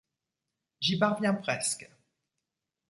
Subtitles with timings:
[0.79, 1.87] J’y parviens presque.